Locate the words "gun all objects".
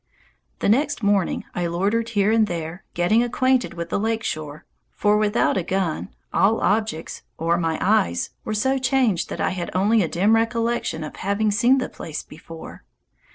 5.63-7.21